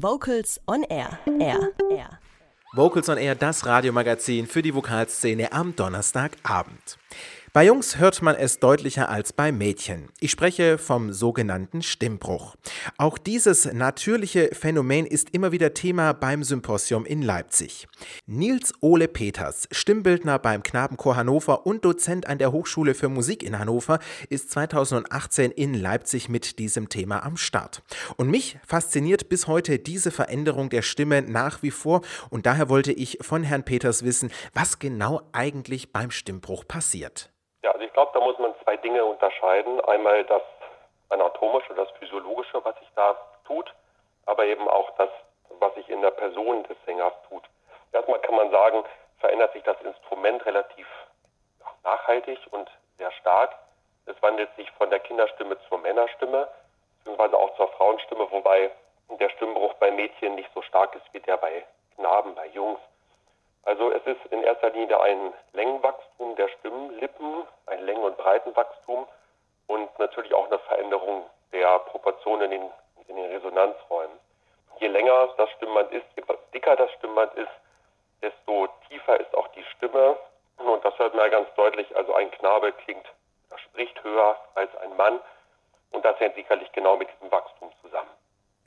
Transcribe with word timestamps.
Vocals 0.00 0.60
on 0.68 0.84
Air. 0.84 1.18
Air. 1.40 1.72
Air. 1.90 2.20
Vocals 2.72 3.08
on 3.08 3.18
Air, 3.18 3.34
das 3.34 3.66
Radiomagazin 3.66 4.46
für 4.46 4.62
die 4.62 4.72
Vokalszene 4.72 5.50
am 5.50 5.74
Donnerstagabend. 5.74 6.98
Bei 7.58 7.64
Jungs 7.64 7.98
hört 7.98 8.22
man 8.22 8.36
es 8.36 8.60
deutlicher 8.60 9.08
als 9.08 9.32
bei 9.32 9.50
Mädchen. 9.50 10.10
Ich 10.20 10.30
spreche 10.30 10.78
vom 10.78 11.12
sogenannten 11.12 11.82
Stimmbruch. 11.82 12.54
Auch 12.98 13.18
dieses 13.18 13.64
natürliche 13.72 14.50
Phänomen 14.54 15.06
ist 15.06 15.30
immer 15.34 15.50
wieder 15.50 15.74
Thema 15.74 16.12
beim 16.12 16.44
Symposium 16.44 17.04
in 17.04 17.20
Leipzig. 17.20 17.88
Nils 18.26 18.72
Ole 18.80 19.08
Peters, 19.08 19.66
Stimmbildner 19.72 20.38
beim 20.38 20.62
Knabenchor 20.62 21.16
Hannover 21.16 21.66
und 21.66 21.84
Dozent 21.84 22.28
an 22.28 22.38
der 22.38 22.52
Hochschule 22.52 22.94
für 22.94 23.08
Musik 23.08 23.42
in 23.42 23.58
Hannover, 23.58 23.98
ist 24.28 24.52
2018 24.52 25.50
in 25.50 25.74
Leipzig 25.74 26.28
mit 26.28 26.60
diesem 26.60 26.88
Thema 26.88 27.24
am 27.24 27.36
Start. 27.36 27.82
Und 28.16 28.30
mich 28.30 28.56
fasziniert 28.64 29.28
bis 29.28 29.48
heute 29.48 29.80
diese 29.80 30.12
Veränderung 30.12 30.70
der 30.70 30.82
Stimme 30.82 31.22
nach 31.22 31.60
wie 31.64 31.72
vor 31.72 32.02
und 32.30 32.46
daher 32.46 32.68
wollte 32.68 32.92
ich 32.92 33.18
von 33.20 33.42
Herrn 33.42 33.64
Peters 33.64 34.04
wissen, 34.04 34.30
was 34.54 34.78
genau 34.78 35.22
eigentlich 35.32 35.92
beim 35.92 36.12
Stimmbruch 36.12 36.64
passiert. 36.64 37.32
Ja, 37.62 37.72
also 37.72 37.84
ich 37.84 37.92
glaube, 37.92 38.06
da 38.18 38.24
muss 38.24 38.38
man 38.38 38.52
zwei 38.64 38.76
Dinge 38.76 39.04
unterscheiden. 39.04 39.80
Einmal 39.82 40.24
das 40.24 40.42
anatomische, 41.08 41.72
das 41.74 41.88
physiologische, 42.00 42.64
was 42.64 42.76
sich 42.80 42.88
da 42.96 43.16
tut, 43.46 43.72
aber 44.26 44.44
eben 44.44 44.68
auch 44.68 44.90
das, 44.96 45.08
was 45.60 45.72
sich 45.74 45.88
in 45.88 46.02
der 46.02 46.10
Person 46.10 46.64
des 46.64 46.76
Sängers 46.84 47.12
tut. 47.28 47.44
Erstmal 47.92 48.18
kann 48.20 48.34
man 48.34 48.50
sagen, 48.50 48.82
verändert 49.20 49.52
sich 49.52 49.62
das 49.62 49.80
Instrument 49.82 50.44
relativ 50.46 50.86
nachhaltig 51.84 52.40
und 52.50 52.68
sehr 52.96 53.12
stark. 53.12 53.56
Es 54.06 54.20
wandelt 54.20 54.50
sich 54.56 54.68
von 54.72 54.90
der 54.90 54.98
Kinderstimme 54.98 55.56
zur 55.68 55.78
Männerstimme, 55.78 56.48
beziehungsweise 56.98 57.36
auch 57.38 57.56
zur 57.56 57.68
Frauenstimme, 57.68 58.28
wobei 58.32 58.72
der 59.20 59.30
Stimmbruch 59.30 59.74
bei 59.74 59.92
Mädchen 59.92 60.34
nicht 60.34 60.50
so 60.54 60.62
stark 60.62 60.92
ist 60.96 61.06
wie 61.12 61.20
der 61.20 61.36
bei 61.36 61.64
Knaben, 61.94 62.34
bei 62.34 62.48
Jungs. 62.48 62.80
Also 63.64 63.90
es 63.92 64.04
ist 64.06 64.24
in 64.30 64.42
erster 64.42 64.70
Linie 64.70 65.00
ein 65.00 65.34
Längenwachstum 65.52 66.36
der 66.36 66.48
Stimmlippen, 66.48 67.46
ein 67.66 67.84
Längen- 67.84 68.02
und 68.02 68.16
Breitenwachstum 68.16 69.06
und 69.66 69.98
natürlich 69.98 70.32
auch 70.34 70.46
eine 70.46 70.58
Veränderung 70.60 71.24
der 71.52 71.78
Proportionen 71.80 72.50
in 72.52 72.60
den, 72.60 72.70
in 73.08 73.16
den 73.16 73.30
Resonanzräumen. 73.30 74.18
Je 74.80 74.88
länger 74.88 75.28
das 75.36 75.50
Stimmband 75.50 75.92
ist, 75.92 76.06
je 76.16 76.22
dicker 76.54 76.76
das 76.76 76.90
Stimmband 76.92 77.34
ist, 77.34 77.50
desto 78.22 78.68
tiefer 78.88 79.18
ist 79.20 79.34
auch 79.34 79.48
die 79.48 79.64
Stimme. 79.76 80.16
Und 80.58 80.84
das 80.84 80.98
hört 80.98 81.14
man 81.14 81.24
ja 81.24 81.30
ganz 81.30 81.48
deutlich. 81.54 81.94
Also 81.96 82.14
ein 82.14 82.30
Knabe 82.32 82.72
klingt, 82.72 83.06
spricht 83.56 84.02
höher 84.02 84.36
als 84.54 84.74
ein 84.78 84.96
Mann. 84.96 85.20
Und 85.90 86.04
das 86.04 86.18
hängt 86.20 86.34
sicherlich 86.34 86.70
genau 86.72 86.96
mit 86.96 87.08
diesem 87.12 87.30
Wachstum 87.30 87.72
zusammen. 87.82 88.10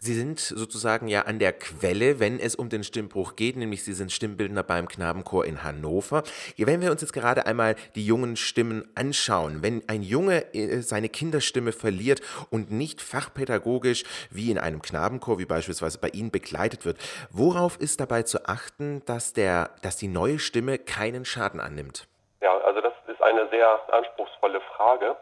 Sie 0.03 0.15
sind 0.15 0.39
sozusagen 0.39 1.07
ja 1.07 1.25
an 1.27 1.37
der 1.37 1.53
Quelle, 1.53 2.19
wenn 2.19 2.39
es 2.39 2.55
um 2.55 2.69
den 2.69 2.83
Stimmbruch 2.83 3.35
geht, 3.35 3.55
nämlich 3.55 3.85
Sie 3.85 3.93
sind 3.93 4.11
Stimmbildner 4.11 4.63
beim 4.63 4.87
Knabenchor 4.87 5.45
in 5.45 5.63
Hannover. 5.63 6.23
Wenn 6.57 6.81
wir 6.81 6.89
uns 6.89 7.01
jetzt 7.01 7.13
gerade 7.13 7.45
einmal 7.45 7.75
die 7.93 8.03
jungen 8.03 8.35
Stimmen 8.35 8.91
anschauen, 8.95 9.61
wenn 9.61 9.83
ein 9.87 10.01
Junge 10.01 10.55
äh, 10.55 10.81
seine 10.81 11.07
Kinderstimme 11.07 11.71
verliert 11.71 12.21
und 12.49 12.71
nicht 12.71 12.99
fachpädagogisch 12.99 14.03
wie 14.31 14.49
in 14.49 14.57
einem 14.57 14.81
Knabenchor, 14.81 15.37
wie 15.37 15.45
beispielsweise 15.45 15.99
bei 15.99 16.07
Ihnen 16.07 16.31
begleitet 16.31 16.83
wird, 16.83 16.97
worauf 17.29 17.79
ist 17.79 17.99
dabei 17.99 18.23
zu 18.23 18.47
achten, 18.47 19.03
dass, 19.05 19.33
der, 19.33 19.69
dass 19.83 19.97
die 19.97 20.07
neue 20.07 20.39
Stimme 20.39 20.79
keinen 20.79 21.25
Schaden 21.25 21.59
annimmt? 21.59 22.07
Ja, 22.41 22.57
also 22.57 22.81
das 22.81 22.93
ist 23.05 23.21
eine 23.21 23.47
sehr 23.49 23.79
anspruchsvolle 23.93 24.61
Frage. 24.75 25.15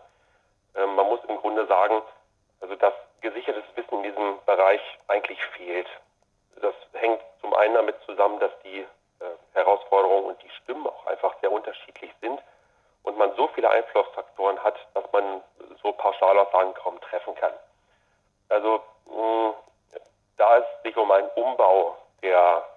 Ähm, 0.75 0.95
man 0.95 1.05
muss 1.05 1.19
im 1.27 1.36
Grunde 1.36 1.67
sagen, 1.67 1.95
also 2.61 2.75
das 2.75 2.93
gesichertes 3.21 3.64
Wissen 3.75 4.03
in 4.03 4.03
diesem 4.03 4.39
Bereich 4.45 4.81
eigentlich 5.08 5.39
fehlt. 5.70 5.88
Das 6.62 6.73
hängt 6.94 7.22
zum 7.42 7.53
einen 7.53 7.75
damit 7.75 7.95
zusammen, 8.06 8.39
dass 8.39 8.52
die 8.64 8.80
äh, 8.80 8.86
Herausforderungen 9.53 10.26
und 10.26 10.42
die 10.42 10.50
Stimmen 10.61 10.88
auch 10.88 11.06
einfach 11.06 11.36
sehr 11.42 11.52
unterschiedlich 11.52 12.11
sind 12.22 12.42
und 13.03 13.17
man 13.17 13.34
so 13.36 13.48
viele 13.50 13.70
Einflussfaktoren 13.70 14.61
hat, 14.64 14.76
dass 14.95 15.05
man 15.11 15.42
so 15.82 15.92
Pauschalaussagen 15.93 16.73
kaum 16.73 16.99
treffen 17.02 17.36
kann. 17.36 17.54
Also 18.49 18.82
mh, 19.05 19.54
da 20.38 20.58
es 20.58 20.66
sich 20.83 20.98
um 20.98 21.11
einen 21.11 21.30
Umbau 21.36 21.95
der 22.23 22.67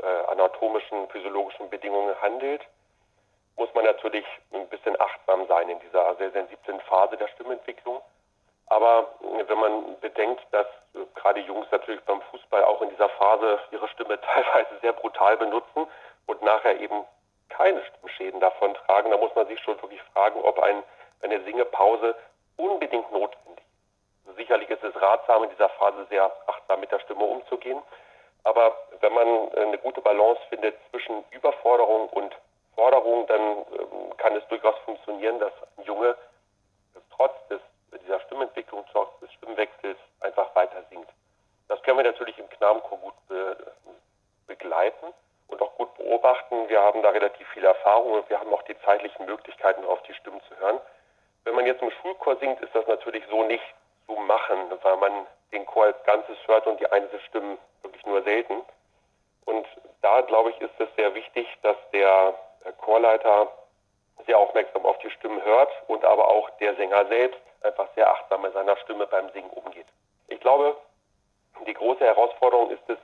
äh, 0.00 0.30
anatomischen, 0.30 1.08
physiologischen 1.08 1.70
Bedingungen 1.70 2.14
handelt, 2.20 2.62
muss 3.56 3.72
man 3.74 3.84
natürlich 3.84 4.26
ein 4.52 4.68
bisschen 4.68 5.00
achtsam 5.00 5.46
sein 5.46 5.68
in 5.70 5.80
dieser 5.80 6.14
sehr 6.16 6.30
sensiblen 6.32 6.80
Phase 6.82 7.16
der 7.16 7.28
Stimmentwicklung. 7.28 8.02
Aber 8.74 9.06
äh, 9.22 9.48
wenn 9.48 9.58
man 9.58 10.00
bedenkt, 10.00 10.42
dass 10.50 10.66
äh, 10.94 11.06
gerade 11.14 11.38
Jungs 11.40 11.68
natürlich 11.70 12.00
beim 12.06 12.20
Fußball 12.22 12.64
auch 12.64 12.82
in 12.82 12.90
dieser 12.90 13.08
Phase 13.08 13.60
ihre 13.70 13.86
Stimme 13.90 14.20
teilweise 14.34 14.80
sehr 14.82 14.92
brutal 14.92 15.36
benutzen 15.36 15.86
und 16.26 16.42
nachher 16.42 16.80
eben 16.80 17.04
keine 17.50 17.80
Stimmschäden 17.84 18.40
davon 18.40 18.74
tragen, 18.74 19.12
da 19.12 19.16
muss 19.16 19.32
man 19.36 19.46
sich 19.46 19.60
schon 19.60 19.80
wirklich 19.80 20.02
fragen, 20.12 20.40
ob 20.42 20.58
ein, 20.58 20.82
eine 21.22 21.40
Singepause 21.44 22.16
unbedingt 22.56 23.12
notwendig 23.12 23.64
ist. 24.26 24.36
Sicherlich 24.36 24.68
ist 24.68 24.82
es 24.82 25.00
ratsam, 25.00 25.44
in 25.44 25.50
dieser 25.50 25.68
Phase 25.68 26.06
sehr 26.10 26.32
achtsam 26.48 26.80
mit 26.80 26.90
der 26.90 26.98
Stimme 26.98 27.22
umzugehen. 27.22 27.80
Aber 28.42 28.76
wenn 28.98 29.14
man 29.14 29.52
äh, 29.52 29.60
eine 29.60 29.78
gute 29.78 30.00
Balance 30.00 30.40
findet 30.48 30.74
zwischen 30.90 31.22
Überforderung 31.30 32.08
und 32.08 32.34
Forderung, 32.74 33.24
dann 33.28 33.40
ähm, 33.40 34.16
kann 34.16 34.34
es 34.34 34.44
durchaus 34.48 34.76
funktionieren, 34.84 35.38
dass 35.38 35.52
ein 35.78 35.84
Junge 35.84 36.16
trotz 37.12 37.34
des 37.46 37.60
dieser 38.04 38.20
Stimmentwicklung 38.20 38.84
trotz 38.92 39.18
des 39.20 39.32
Stimmwechsels 39.34 39.98
einfach 40.20 40.54
weiter 40.54 40.82
singt. 40.90 41.08
Das 41.68 41.82
können 41.94 42.06
wir 42.06 42.12
natürlich 42.12 42.38
im 42.38 42.50
Knabenchor 42.50 42.98
gut 42.98 43.14
be 43.28 43.56
begleiten 44.46 45.06
und 45.46 45.62
auch 45.62 45.74
gut 45.76 45.94
beobachten. 45.94 46.68
Wir 46.68 46.80
haben 46.82 47.02
da 47.02 47.10
relativ 47.10 47.48
viel 47.50 47.64
Erfahrung 47.64 48.12
und 48.12 48.28
wir 48.28 48.38
haben 48.38 48.52
auch 48.52 48.62
die 48.62 48.76
zeitlichen 48.80 49.24
Möglichkeiten, 49.26 49.84
auf 49.84 50.02
die 50.02 50.14
Stimmen 50.14 50.40
zu 50.48 50.56
hören. 50.58 50.80
Wenn 51.44 51.54
man 51.54 51.66
jetzt 51.66 51.82
im 51.82 51.90
Schulchor 52.02 52.36
singt, 52.36 52.60
ist 52.60 52.74
das 52.74 52.86
natürlich 52.88 53.24
so 53.30 53.44
nicht 53.44 53.62
zu 54.06 54.12
machen, 54.16 54.58
weil 54.82 54.96
man 54.96 55.26
den 55.52 55.64
Chor 55.66 55.84
als 55.84 56.04
Ganzes 56.04 56.36
hört 56.46 56.66
und 56.66 56.80
die 56.80 56.90
Einzelstimmen 56.90 57.58
wirklich 57.82 58.04
nur 58.04 58.22
selten. 58.22 58.62
Und 59.46 59.66
da, 60.02 60.20
glaube 60.22 60.50
ich, 60.50 60.60
ist 60.60 60.78
es 60.78 60.88
sehr 60.96 61.14
wichtig, 61.14 61.46
dass 61.62 61.76
der 61.92 62.34
Chorleiter 62.78 63.48
sehr 64.26 64.38
aufmerksam 64.38 64.84
auf 64.84 64.98
die 64.98 65.10
Stimmen 65.10 65.42
hört 65.44 65.70
und 65.86 66.04
aber 66.04 66.28
auch 66.28 66.50
der 66.58 66.74
Sänger 66.74 67.06
selbst 67.06 67.40
einfach 67.62 67.86
sehr 67.94 68.10
achtsam 68.10 68.42
mit 68.42 68.52
seiner 68.52 68.76
Stimme 68.78 69.06
beim 69.06 69.30
Singen 69.30 69.50
umgeht. 69.50 69.86
Ich 70.28 70.40
glaube, 70.40 70.76
die 71.66 71.74
große 71.74 72.04
Herausforderung 72.04 72.70
ist 72.70 72.88
es, 72.88 72.98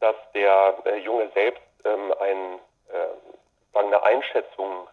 dass 0.00 0.16
der 0.34 0.74
äh, 0.84 0.96
Junge 0.98 1.30
selbst 1.34 1.62
ähm, 1.84 2.12
ein, 2.20 2.58
äh, 2.88 3.78
eine 3.78 4.02
Einschätzung 4.02 4.88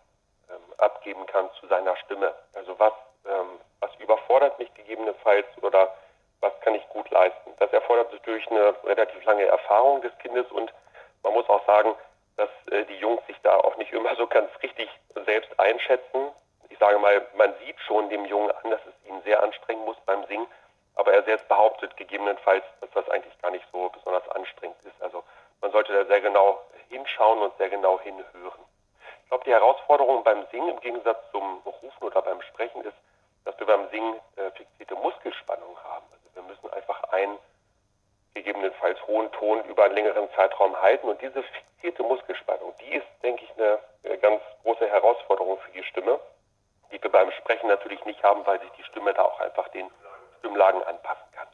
ähm, 0.49 0.73
abgeben 0.77 1.25
kann 1.27 1.49
zu 1.59 1.67
seiner 1.67 1.95
Stimme. 1.97 2.33
Also 2.53 2.77
was, 2.77 2.93
ähm, 3.25 3.59
was 3.79 3.91
überfordert 3.99 4.59
mich 4.59 4.73
gegebenenfalls 4.73 5.47
oder 5.61 5.93
was 6.41 6.53
kann 6.61 6.75
ich 6.75 6.87
gut 6.89 7.09
leisten. 7.09 7.51
Das 7.57 7.71
erfordert 7.73 8.11
natürlich 8.13 8.49
eine 8.49 8.73
relativ 8.83 9.23
lange 9.25 9.45
Erfahrung 9.45 10.01
des 10.01 10.17
Kindes 10.19 10.49
und 10.51 10.73
man 11.23 11.33
muss 11.33 11.49
auch 11.49 11.65
sagen, 11.65 11.95
dass 12.37 12.49
äh, 12.71 12.85
die 12.85 12.97
Jungs 12.97 13.25
sich 13.27 13.37
da 13.43 13.57
auch 13.57 13.75
nicht 13.77 13.91
immer 13.91 14.15
so 14.15 14.27
ganz 14.27 14.49
richtig 14.61 14.89
selbst 15.25 15.59
einschätzen 15.59 16.29
ich 16.79 16.85
sage 16.85 16.99
mal, 16.99 17.21
man 17.35 17.53
sieht 17.65 17.77
schon 17.81 18.09
dem 18.09 18.25
Jungen 18.25 18.51
an, 18.51 18.71
dass 18.71 18.79
es 18.85 19.09
ihn 19.09 19.21
sehr 19.23 19.43
anstrengen 19.43 19.83
muss 19.83 19.97
beim 20.05 20.23
Singen, 20.27 20.47
aber 20.99 21.13
er 21.13 21.23
selbst 21.23 21.47
behauptet 21.47 21.95
gegebenenfalls, 21.95 22.63
dass 22.81 22.91
das 22.91 23.09
eigentlich 23.09 23.41
gar 23.41 23.51
nicht 23.51 23.65
so 23.71 23.87
besonders 23.87 24.27
anstrengend 24.29 24.75
ist. 24.83 25.01
Also 25.01 25.23
man 25.61 25.71
sollte 25.71 25.93
da 25.93 26.05
sehr 26.05 26.19
genau 26.19 26.59
hinschauen 26.89 27.39
und 27.39 27.55
sehr 27.57 27.69
genau 27.69 28.01
hinhören. 28.01 28.59
Ich 29.23 29.29
glaube, 29.29 29.45
die 29.45 29.53
Herausforderung 29.53 30.25
beim 30.25 30.45
Singen 30.51 30.67
im 30.67 30.79
Gegensatz 30.81 31.19
zum 31.31 31.61
Rufen 31.65 32.03
oder 32.03 32.21
beim 32.21 32.41
Sprechen 32.41 32.81
ist, 32.83 32.97
dass 33.45 33.57
wir 33.59 33.67
beim 33.67 33.87
Singen 33.91 34.19
äh, 34.35 34.51
fixierte 34.51 34.95
Muskelspannung 34.95 35.77
haben. 35.85 36.05
Also 36.11 36.35
wir 36.35 36.41
müssen 36.43 36.69
einfach 36.73 37.01
einen 37.13 37.37
gegebenenfalls 38.33 38.99
hohen 39.07 39.31
Ton 39.31 39.63
über 39.65 39.85
einen 39.85 39.95
längeren 39.95 40.29
Zeitraum 40.35 40.75
halten 40.81 41.07
und 41.07 41.21
diese 41.21 41.41
fixierte 41.43 42.03
Muskelspannung, 42.03 42.73
die 42.81 42.95
ist, 42.95 43.07
denke 43.23 43.45
ich, 43.45 43.51
eine 43.57 43.79
äh, 44.03 44.17
ganz 44.17 44.41
große 44.63 44.85
Herausforderung 44.85 45.59
für 45.59 45.71
die 45.71 45.83
Stimme 45.83 46.19
die 46.91 47.01
wir 47.01 47.11
beim 47.11 47.31
Sprechen 47.31 47.67
natürlich 47.67 48.03
nicht 48.05 48.23
haben, 48.23 48.45
weil 48.45 48.59
sich 48.59 48.71
die 48.71 48.83
Stimme 48.83 49.13
da 49.13 49.23
auch 49.23 49.39
einfach 49.39 49.67
den 49.69 49.89
Stimmlagen 50.39 50.81
anpassen 50.83 51.25
kann. 51.31 51.47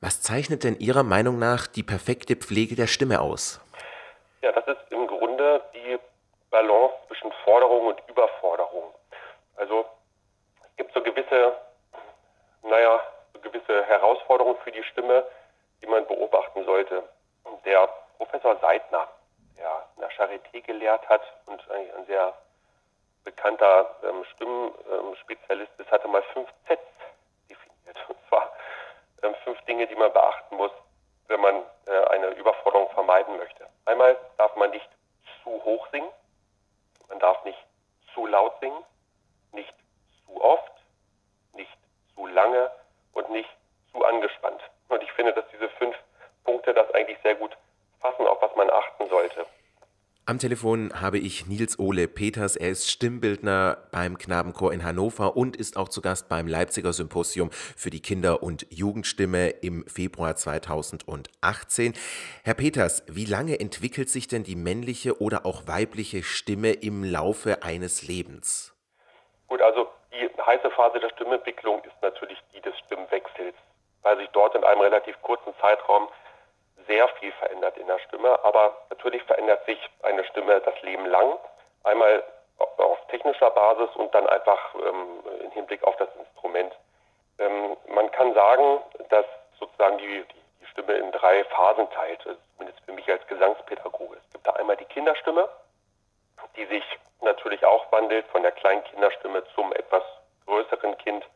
Was 0.00 0.20
zeichnet 0.20 0.64
denn 0.64 0.76
Ihrer 0.78 1.02
Meinung 1.02 1.38
nach 1.38 1.66
die 1.66 1.82
perfekte 1.82 2.36
Pflege 2.36 2.74
der 2.74 2.86
Stimme 2.86 3.20
aus? 3.20 3.60
Ja, 4.40 4.50
das 4.52 4.66
ist 4.66 4.92
im 4.92 5.06
Grunde 5.06 5.62
die 5.74 5.98
Balance 6.50 6.94
zwischen 7.06 7.32
Forderung 7.44 7.86
und 7.86 8.02
Überforderung. 8.08 8.92
Also 9.56 9.84
es 10.62 10.76
gibt 10.76 10.92
so 10.92 11.02
gewisse, 11.02 11.52
naja, 12.62 13.00
so 13.32 13.40
gewisse 13.40 13.84
Herausforderungen 13.84 14.58
für 14.64 14.72
die 14.72 14.82
Stimme, 14.82 15.24
die 15.80 15.86
man 15.86 16.06
beobachten 16.06 16.64
sollte. 16.64 17.02
Der 17.64 17.88
Professor 18.18 18.56
Seidner, 18.60 19.06
der 19.56 19.70
an 19.70 20.00
der 20.00 20.10
Charité 20.10 20.60
gelehrt 20.62 21.08
hat 21.08 21.22
und 21.46 21.60
ein 21.70 22.06
sehr 22.06 22.34
bekannter 23.24 23.94
ähm, 24.02 24.24
Stimmenspezialist 24.34 25.72
ist, 25.78 25.90
hatte 25.90 26.08
mal 26.08 26.22
fünf 26.32 26.48
Zs. 26.66 26.78
Und 28.08 28.16
zwar 28.28 28.50
ähm, 29.22 29.34
fünf 29.44 29.60
Dinge, 29.62 29.86
die 29.86 29.94
man 29.94 30.12
beachten 30.12 30.56
muss, 30.56 30.72
wenn 31.28 31.40
man 31.40 31.62
äh, 31.86 32.06
Einmal 33.84 34.16
darf 34.38 34.54
man 34.56 34.70
nicht 34.70 34.88
zu 35.42 35.50
hoch 35.64 35.86
singen, 35.90 36.08
man 37.08 37.18
darf 37.18 37.44
nicht 37.44 37.58
zu 38.14 38.26
laut 38.26 38.54
singen, 38.60 38.84
nicht 39.52 39.74
zu 40.26 40.42
oft, 40.42 40.72
nicht 41.54 41.76
zu 42.14 42.26
lange. 42.26 42.70
Und 43.12 43.28
nicht 43.30 43.50
zu 43.92 44.02
angespannt. 44.04 44.62
Und 44.88 45.02
ich 45.02 45.12
finde, 45.12 45.34
dass 45.34 45.44
diese 45.52 45.68
fünf 45.70 45.94
Punkte 46.44 46.72
das 46.72 46.90
eigentlich 46.94 47.18
sehr 47.22 47.34
gut 47.34 47.56
fassen, 48.00 48.26
auf 48.26 48.40
was 48.40 48.54
man 48.56 48.70
achten 48.70 49.06
sollte. 49.08 49.46
Am 50.24 50.38
Telefon 50.38 50.92
habe 51.00 51.18
ich 51.18 51.48
Nils 51.48 51.80
Ole 51.80 52.06
Peters. 52.06 52.54
Er 52.54 52.70
ist 52.70 52.88
Stimmbildner 52.88 53.78
beim 53.90 54.16
Knabenchor 54.16 54.72
in 54.72 54.84
Hannover 54.84 55.36
und 55.36 55.56
ist 55.56 55.76
auch 55.76 55.88
zu 55.88 56.00
Gast 56.00 56.28
beim 56.28 56.46
Leipziger 56.46 56.92
Symposium 56.92 57.50
für 57.50 57.90
die 57.90 58.00
Kinder- 58.00 58.40
und 58.40 58.64
Jugendstimme 58.70 59.48
im 59.48 59.84
Februar 59.88 60.36
2018. 60.36 61.94
Herr 62.44 62.54
Peters, 62.54 63.02
wie 63.08 63.24
lange 63.24 63.58
entwickelt 63.58 64.10
sich 64.10 64.28
denn 64.28 64.44
die 64.44 64.54
männliche 64.54 65.20
oder 65.20 65.44
auch 65.44 65.66
weibliche 65.66 66.22
Stimme 66.22 66.70
im 66.70 67.02
Laufe 67.02 67.64
eines 67.64 68.06
Lebens? 68.06 68.76
Gut, 69.48 69.60
also 69.60 69.88
die 70.12 70.30
heiße 70.40 70.70
Phase 70.70 71.00
der 71.00 71.10
Stimmentwicklung 71.10 71.82
ist 71.82 72.00
natürlich 72.00 72.38
die 72.54 72.60
des 72.60 72.78
Stimmwechsels, 72.86 73.56
weil 74.02 74.16
sich 74.18 74.28
dort 74.28 74.54
in 74.54 74.62
einem 74.62 74.82
relativ 74.82 75.20
kurzen 75.22 75.52
Zeitraum 75.60 76.06
sehr 76.86 77.08
viel 77.20 77.32
verändert 77.32 77.76
in 77.76 77.86
der 77.86 77.98
Stimme. 78.00 78.38
Aber 78.44 78.76
natürlich 78.90 79.22
verändert 79.24 79.64
sich 79.66 79.78
eine 80.02 80.24
Stimme 80.24 80.60
das 80.60 80.80
Leben 80.82 81.06
lang. 81.06 81.38
Einmal 81.84 82.22
auf 82.58 82.98
technischer 83.08 83.50
Basis 83.50 83.94
und 83.96 84.14
dann 84.14 84.26
einfach 84.26 84.74
ähm, 84.74 85.22
im 85.44 85.50
Hinblick 85.52 85.82
auf 85.84 85.96
das 85.96 86.08
Instrument. 86.18 86.72
Ähm, 87.38 87.76
man 87.88 88.10
kann 88.12 88.34
sagen, 88.34 88.80
dass 89.08 89.26
sozusagen 89.58 89.98
die, 89.98 90.24
die, 90.24 90.42
Stimme 90.72 90.94
in 90.94 91.12
drei 91.12 91.44
Phasen 91.44 91.90
teilt, 91.90 92.22
zumindest 92.56 92.82
für 92.86 92.92
mich 92.92 93.06
als 93.10 93.26
Gesangspädagoge. 93.26 94.16
Es 94.16 94.32
gibt 94.32 94.46
da 94.46 94.52
einmal 94.52 94.76
die 94.78 94.86
Kinderstimme, 94.86 95.46
die 96.56 96.64
sich 96.64 96.82
natürlich 97.20 97.62
auch 97.66 97.92
wandelt 97.92 98.26
von 98.28 98.42
der 98.42 98.52
kleinen 98.52 98.82
Kinderstimme 98.84 99.44
zum 99.54 99.70
etwas 99.74 100.02
größeren 100.46 100.96
Kind 100.96 101.26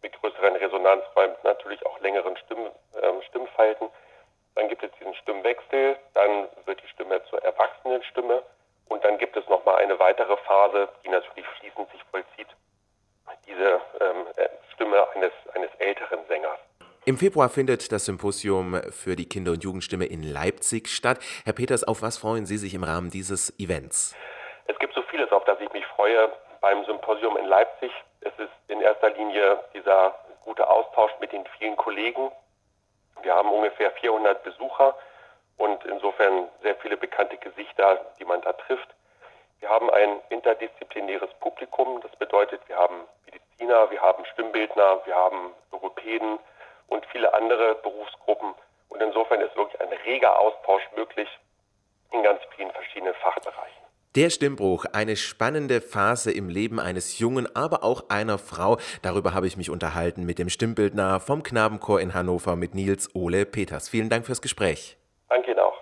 mit 0.00 0.18
größeren 0.20 0.56
Resonanzräumen, 0.56 1.36
natürlich 1.42 1.84
auch 1.84 2.00
längeren 2.00 2.38
Stimm, 2.38 2.70
äh, 2.94 3.22
Stimmfalten. 3.28 3.88
Dann 4.56 4.68
gibt 4.68 4.82
es 4.82 4.90
diesen 4.98 5.14
Stimmwechsel, 5.14 5.96
dann 6.14 6.48
wird 6.64 6.82
die 6.82 6.88
Stimme 6.88 7.22
zur 7.30 7.42
Erwachsenenstimme 7.44 8.42
und 8.88 9.04
dann 9.04 9.18
gibt 9.18 9.36
es 9.36 9.46
nochmal 9.48 9.76
eine 9.76 9.98
weitere 9.98 10.36
Phase, 10.38 10.88
die 11.04 11.10
natürlich 11.10 11.46
fließend 11.60 11.90
sich 11.92 12.02
vollzieht, 12.10 12.48
diese 13.46 13.80
ähm, 14.00 14.26
äh, 14.36 14.48
Stimme 14.74 15.06
eines, 15.14 15.32
eines 15.54 15.70
älteren 15.78 16.20
Sängers. 16.26 16.58
Im 17.04 17.18
Februar 17.18 17.48
findet 17.48 17.92
das 17.92 18.06
Symposium 18.06 18.82
für 18.90 19.14
die 19.14 19.28
Kinder- 19.28 19.52
und 19.52 19.62
Jugendstimme 19.62 20.06
in 20.06 20.24
Leipzig 20.24 20.88
statt. 20.88 21.18
Herr 21.44 21.52
Peters, 21.52 21.84
auf 21.84 22.02
was 22.02 22.18
freuen 22.18 22.46
Sie 22.46 22.56
sich 22.56 22.74
im 22.74 22.82
Rahmen 22.82 23.10
dieses 23.10 23.56
Events? 23.60 24.16
Es 24.66 24.76
gibt 24.78 24.94
so 24.94 25.02
vieles, 25.02 25.30
auf 25.30 25.44
das 25.44 25.60
ich 25.60 25.72
mich 25.72 25.86
freue 25.86 26.32
beim 26.60 26.84
Symposium 26.84 27.36
in 27.36 27.44
Leipzig. 27.44 27.92
Es 28.22 28.32
ist 28.38 28.50
in 28.68 28.80
erster 28.80 29.10
Linie 29.10 29.60
dieser 29.72 30.18
gute 30.42 30.68
Austausch 30.68 31.12
mit 31.20 31.30
den 31.30 31.44
vielen 31.58 31.76
Kollegen, 31.76 32.32
wir 33.22 33.34
haben 33.34 33.50
ungefähr 33.50 33.90
400 33.92 34.42
Besucher 34.42 34.96
und 35.56 35.84
insofern 35.86 36.48
sehr 36.62 36.76
viele 36.76 36.96
bekannte 36.96 37.36
Gesichter, 37.38 38.04
die 38.18 38.24
man 38.24 38.40
da 38.42 38.52
trifft. 38.52 38.88
Wir 39.60 39.70
haben 39.70 39.90
ein 39.90 40.20
interdisziplinäres 40.28 41.30
Publikum. 41.40 42.00
Das 42.02 42.14
bedeutet, 42.16 42.60
wir 42.68 42.76
haben 42.76 43.06
Mediziner, 43.24 43.90
wir 43.90 44.02
haben 44.02 44.24
Stimmbildner, 44.26 45.00
wir 45.06 45.14
haben 45.14 45.54
Logopäden 45.72 46.38
und 46.88 47.06
viele 47.06 47.32
andere 47.32 47.74
Berufsgruppen. 47.76 48.54
Und 48.88 49.02
insofern 49.02 49.40
ist 49.40 49.56
wirklich 49.56 49.80
ein 49.80 49.92
reger 50.04 50.38
Austausch 50.38 50.82
möglich 50.94 51.28
in 52.12 52.22
ganz 52.22 52.40
vielen 52.54 52.70
verschiedenen 52.70 53.14
Fachbereichen. 53.14 53.85
Der 54.16 54.30
Stimmbruch, 54.30 54.86
eine 54.94 55.14
spannende 55.14 55.82
Phase 55.82 56.32
im 56.32 56.48
Leben 56.48 56.80
eines 56.80 57.18
Jungen, 57.18 57.46
aber 57.54 57.84
auch 57.84 58.08
einer 58.08 58.38
Frau. 58.38 58.78
Darüber 59.02 59.34
habe 59.34 59.46
ich 59.46 59.58
mich 59.58 59.68
unterhalten 59.68 60.24
mit 60.24 60.38
dem 60.38 60.48
Stimmbildner 60.48 61.20
vom 61.20 61.42
Knabenchor 61.42 62.00
in 62.00 62.14
Hannover 62.14 62.56
mit 62.56 62.74
Nils 62.74 63.14
Ole 63.14 63.44
Peters. 63.44 63.90
Vielen 63.90 64.08
Dank 64.08 64.24
fürs 64.24 64.40
Gespräch. 64.40 64.96
Danke 65.28 65.50
Ihnen 65.50 65.60
auch. 65.60 65.74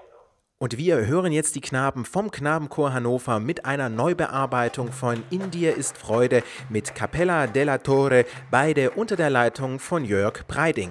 Und 0.58 0.76
wir 0.76 1.06
hören 1.06 1.30
jetzt 1.30 1.54
die 1.54 1.60
Knaben 1.60 2.04
vom 2.04 2.32
Knabenchor 2.32 2.92
Hannover 2.92 3.38
mit 3.38 3.66
einer 3.66 3.88
Neubearbeitung 3.88 4.90
von 4.90 5.22
In 5.30 5.52
dir 5.52 5.76
ist 5.76 5.96
Freude 5.96 6.42
mit 6.68 6.96
Capella 6.96 7.46
della 7.46 7.78
Torre, 7.78 8.24
beide 8.50 8.90
unter 8.90 9.14
der 9.14 9.30
Leitung 9.30 9.78
von 9.78 10.04
Jörg 10.04 10.44
Breiding. 10.48 10.90